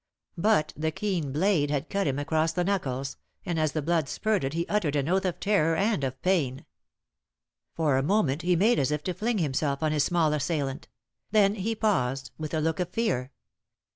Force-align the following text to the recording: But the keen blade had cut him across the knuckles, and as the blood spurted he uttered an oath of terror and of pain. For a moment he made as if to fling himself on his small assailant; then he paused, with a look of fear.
But 0.39 0.73
the 0.75 0.89
keen 0.91 1.31
blade 1.31 1.69
had 1.69 1.87
cut 1.87 2.07
him 2.07 2.17
across 2.17 2.53
the 2.53 2.63
knuckles, 2.63 3.17
and 3.45 3.59
as 3.59 3.73
the 3.73 3.83
blood 3.83 4.09
spurted 4.09 4.53
he 4.53 4.65
uttered 4.67 4.95
an 4.95 5.07
oath 5.07 5.25
of 5.25 5.39
terror 5.39 5.75
and 5.75 6.03
of 6.03 6.19
pain. 6.23 6.65
For 7.75 7.97
a 7.97 8.01
moment 8.01 8.41
he 8.41 8.55
made 8.55 8.79
as 8.79 8.89
if 8.89 9.03
to 9.03 9.13
fling 9.13 9.37
himself 9.37 9.83
on 9.83 9.91
his 9.91 10.03
small 10.03 10.33
assailant; 10.33 10.87
then 11.29 11.53
he 11.53 11.75
paused, 11.75 12.31
with 12.39 12.55
a 12.55 12.61
look 12.61 12.79
of 12.79 12.89
fear. 12.89 13.31